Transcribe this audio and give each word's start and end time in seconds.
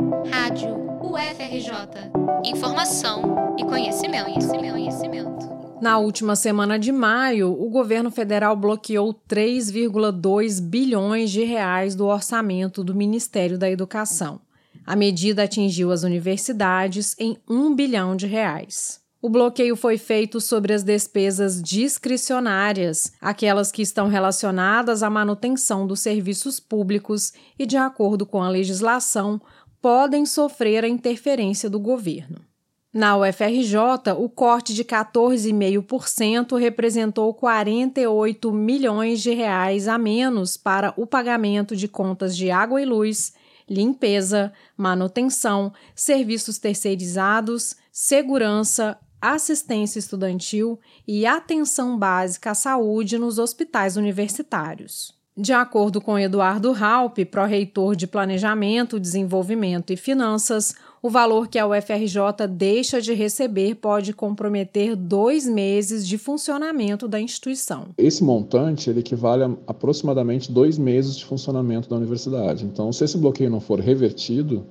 Rádio 0.00 0.76
UFRJ. 1.02 2.10
Informação 2.42 3.54
e 3.58 3.64
conhecimento, 3.64 4.24
conhecimento, 4.24 4.72
conhecimento. 4.72 5.50
Na 5.82 5.98
última 5.98 6.34
semana 6.36 6.78
de 6.78 6.90
maio, 6.90 7.52
o 7.52 7.68
governo 7.68 8.10
federal 8.10 8.56
bloqueou 8.56 9.12
3,2 9.28 10.58
bilhões 10.58 11.30
de 11.30 11.44
reais 11.44 11.94
do 11.94 12.06
orçamento 12.06 12.82
do 12.82 12.94
Ministério 12.94 13.58
da 13.58 13.70
Educação. 13.70 14.40
A 14.86 14.96
medida 14.96 15.42
atingiu 15.42 15.92
as 15.92 16.02
universidades 16.02 17.14
em 17.18 17.36
1 17.46 17.74
bilhão 17.74 18.16
de 18.16 18.26
reais. 18.26 19.00
O 19.22 19.28
bloqueio 19.28 19.76
foi 19.76 19.98
feito 19.98 20.40
sobre 20.40 20.72
as 20.72 20.82
despesas 20.82 21.62
discricionárias, 21.62 23.12
aquelas 23.20 23.70
que 23.70 23.82
estão 23.82 24.08
relacionadas 24.08 25.02
à 25.02 25.10
manutenção 25.10 25.86
dos 25.86 26.00
serviços 26.00 26.58
públicos 26.58 27.34
e, 27.58 27.66
de 27.66 27.76
acordo 27.76 28.24
com 28.24 28.42
a 28.42 28.48
legislação, 28.48 29.38
podem 29.80 30.26
sofrer 30.26 30.84
a 30.84 30.88
interferência 30.88 31.70
do 31.70 31.80
governo. 31.80 32.50
Na 32.92 33.16
UFRJ, 33.16 33.76
o 34.18 34.28
corte 34.28 34.74
de 34.74 34.84
14,5% 34.84 36.58
representou 36.58 37.32
48 37.32 38.52
milhões 38.52 39.22
de 39.22 39.32
reais 39.32 39.86
a 39.86 39.96
menos 39.96 40.56
para 40.56 40.92
o 40.96 41.06
pagamento 41.06 41.76
de 41.76 41.86
contas 41.86 42.36
de 42.36 42.50
água 42.50 42.82
e 42.82 42.84
luz, 42.84 43.32
limpeza, 43.68 44.52
manutenção, 44.76 45.72
serviços 45.94 46.58
terceirizados, 46.58 47.76
segurança, 47.92 48.98
assistência 49.20 50.00
estudantil 50.00 50.80
e 51.06 51.24
atenção 51.26 51.96
básica 51.96 52.50
à 52.50 52.54
saúde 52.54 53.18
nos 53.18 53.38
hospitais 53.38 53.96
universitários. 53.96 55.19
De 55.40 55.54
acordo 55.54 56.02
com 56.02 56.18
Eduardo 56.18 56.70
Raup, 56.70 57.16
pró-reitor 57.24 57.96
de 57.96 58.06
Planejamento, 58.06 59.00
Desenvolvimento 59.00 59.90
e 59.90 59.96
Finanças, 59.96 60.74
o 61.02 61.08
valor 61.08 61.48
que 61.48 61.58
a 61.58 61.66
UFRJ 61.66 62.46
deixa 62.46 63.00
de 63.00 63.14
receber 63.14 63.76
pode 63.76 64.12
comprometer 64.12 64.94
dois 64.94 65.46
meses 65.46 66.06
de 66.06 66.18
funcionamento 66.18 67.08
da 67.08 67.18
instituição. 67.18 67.86
Esse 67.96 68.22
montante 68.22 68.90
ele 68.90 69.00
equivale 69.00 69.44
a 69.44 69.50
aproximadamente 69.66 70.52
dois 70.52 70.76
meses 70.76 71.16
de 71.16 71.24
funcionamento 71.24 71.88
da 71.88 71.96
universidade. 71.96 72.66
Então, 72.66 72.92
se 72.92 73.02
esse 73.02 73.16
bloqueio 73.16 73.48
não 73.48 73.60
for 73.60 73.80
revertido, 73.80 74.66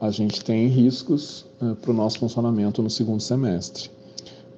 a 0.00 0.10
gente 0.10 0.42
tem 0.42 0.68
riscos 0.68 1.44
uh, 1.60 1.76
para 1.76 1.90
o 1.90 1.94
nosso 1.94 2.18
funcionamento 2.18 2.82
no 2.82 2.88
segundo 2.88 3.20
semestre. 3.20 3.90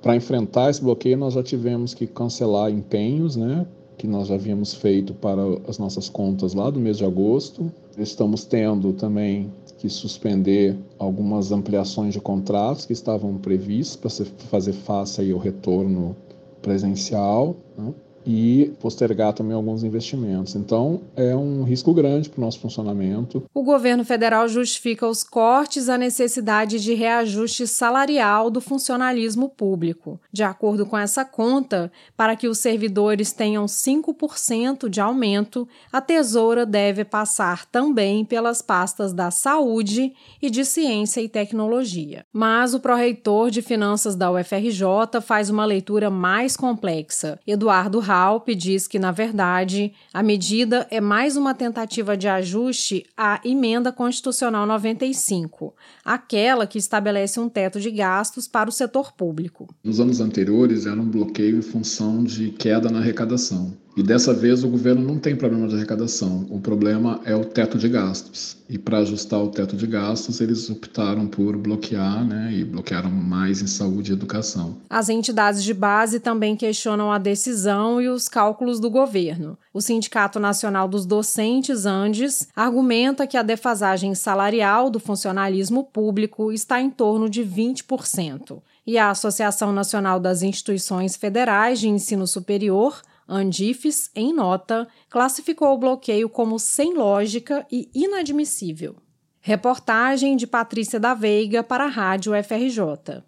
Para 0.01 0.15
enfrentar 0.15 0.71
esse 0.71 0.81
bloqueio, 0.81 1.17
nós 1.17 1.35
já 1.35 1.43
tivemos 1.43 1.93
que 1.93 2.07
cancelar 2.07 2.71
empenhos, 2.71 3.35
né, 3.35 3.67
que 3.97 4.07
nós 4.07 4.29
já 4.29 4.35
havíamos 4.35 4.75
feito 4.75 5.15
para 5.15 5.41
as 5.69 5.79
nossas 5.79 6.09
contas 6.09 6.55
lá 6.55 6.71
do 6.71 6.81
mês 6.81 6.99
de 6.99 7.05
agosto. 7.05 7.71
Estamos 7.97 8.45
tendo 8.45 8.93
também 8.93 9.53
que 9.79 9.89
suspender 9.89 10.77
algumas 10.99 11.53
ampliações 11.53 12.13
de 12.13 12.21
contratos 12.21 12.87
que 12.87 12.93
estavam 12.93 13.37
previstos 13.37 13.97
para 13.97 14.27
fazer 14.49 14.73
face 14.73 15.31
ao 15.31 15.39
retorno 15.39 16.17
presencial. 16.63 17.55
Né? 17.77 17.93
E 18.27 18.73
postergar 18.81 19.33
também 19.33 19.55
alguns 19.55 19.83
investimentos. 19.83 20.55
Então, 20.55 21.03
é 21.17 21.35
um 21.35 21.63
risco 21.63 21.93
grande 21.93 22.29
para 22.29 22.39
o 22.39 22.45
nosso 22.45 22.61
funcionamento. 22.61 23.45
O 23.53 23.63
governo 23.63 24.05
federal 24.05 24.49
justifica 24.49 25.07
os 25.07 25.23
cortes 25.23 25.89
à 25.89 25.99
necessidade 25.99 26.83
de 26.83 26.95
reajuste 26.95 27.67
salarial 27.67 28.51
do 28.51 28.61
funcionalismo 28.61 29.49
público. 29.49 30.21
De 30.33 30.43
acordo 30.43 30.87
com 30.87 30.97
essa 30.97 31.25
conta, 31.25 31.91
para 32.17 32.37
que 32.37 32.49
os 32.49 32.59
servidores 32.59 33.33
tenham 33.33 33.67
5% 33.67 34.89
de 34.89 35.01
aumento, 35.01 35.69
a 35.93 36.01
Tesoura 36.01 36.65
deve 36.65 37.05
passar 37.05 37.67
também 37.67 38.25
pelas 38.25 38.63
pastas 38.63 39.13
da 39.13 39.31
Saúde 39.31 40.13
e 40.41 40.51
de 40.51 40.65
Ciência 40.65 41.21
e 41.21 41.29
Tecnologia. 41.29 42.25
Mas 42.33 42.75
o 42.75 42.81
pró-reitor 42.81 43.51
de 43.51 43.63
Finanças 43.63 44.17
da 44.17 44.31
UFRJ 44.31 45.21
faz 45.23 45.51
uma 45.51 45.65
leitura 45.65 46.11
mais 46.11 46.57
complexa. 46.57 47.39
Eduardo 47.47 47.99
Halp 48.15 48.49
diz 48.51 48.87
que, 48.87 48.99
na 48.99 49.11
verdade, 49.11 49.93
a 50.13 50.23
medida 50.23 50.87
é 50.91 51.01
mais 51.01 51.37
uma 51.37 51.55
tentativa 51.55 52.17
de 52.17 52.29
ajuste 52.29 53.05
à 53.17 53.41
Emenda 53.45 53.91
Constitucional 53.91 54.67
95, 54.67 55.75
aquela 56.05 56.67
que 56.67 56.79
estabelece 56.79 57.41
um 57.41 57.49
teto 57.49 57.81
de 57.81 57.91
gastos 57.91 58.47
para 58.47 58.69
o 58.69 58.73
setor 58.73 59.13
público. 59.13 59.69
Nos 59.83 59.99
anos 59.99 60.21
anteriores, 60.21 60.87
era 60.87 61.01
um 61.01 61.09
bloqueio 61.09 61.59
em 61.59 61.63
função 61.63 62.23
de 62.23 62.51
queda 62.51 62.89
na 62.89 63.01
arrecadação. 63.01 63.77
E 63.97 64.03
dessa 64.03 64.35
vez 64.35 64.65
o 64.65 64.69
governo 64.69 65.07
não 65.07 65.21
tem 65.21 65.37
problema 65.37 65.69
de 65.69 65.77
arrecadação, 65.77 66.47
o 66.51 66.59
problema 66.59 67.21
é 67.25 67.35
o 67.35 67.45
teto 67.45 67.79
de 67.79 67.89
gastos. 67.89 68.57
E 68.69 68.77
para 68.77 68.99
ajustar 68.99 69.41
o 69.41 69.51
teto 69.51 69.77
de 69.77 69.87
gastos, 69.87 70.41
eles 70.41 70.69
optaram 70.69 71.29
por 71.29 71.57
bloquear, 71.57 72.27
né, 72.27 72.53
e 72.53 72.65
bloquearam 72.65 73.11
mais 73.11 73.63
em 73.63 73.69
saúde 73.69 74.11
e 74.11 74.15
educação. 74.15 74.79
As 74.91 75.09
entidades 75.09 75.63
de 75.63 75.73
base 75.73 76.19
também 76.19 76.57
questionam 76.57 77.13
a 77.13 77.19
decisão 77.19 78.03
os 78.09 78.29
cálculos 78.29 78.81
do 78.81 78.91
governo. 78.91 79.59
O 79.73 79.81
Sindicato 79.81 80.39
Nacional 80.39 80.89
dos 80.89 81.07
Docentes, 81.07 81.87
Andes, 81.87 82.49
argumenta 82.55 83.27
que 83.27 83.37
a 83.37 83.43
defasagem 83.43 84.15
salarial 84.15 84.91
do 84.91 85.01
funcionalismo 85.01 85.85
público 85.85 86.53
está 86.53 86.81
em 86.81 86.91
torno 86.91 87.29
de 87.29 87.45
20%. 87.45 88.63
E 88.87 88.99
a 88.99 89.11
Associação 89.11 89.73
Nacional 89.73 90.21
das 90.21 90.43
Instituições 90.43 91.17
Federais 91.17 91.81
de 91.81 91.89
Ensino 91.89 92.27
Superior 92.27 93.01
Andifes, 93.29 94.11
em 94.15 94.35
nota, 94.35 94.87
classificou 95.09 95.75
o 95.75 95.79
bloqueio 95.79 96.29
como 96.29 96.59
sem 96.59 96.95
lógica 96.95 97.67
e 97.73 97.89
inadmissível. 97.95 98.97
Reportagem 99.41 100.37
de 100.37 100.47
Patrícia 100.47 101.01
da 101.01 101.15
Veiga 101.15 101.63
para 101.63 101.85
a 101.85 101.89
Rádio 101.89 102.33
FRJ. 102.43 103.25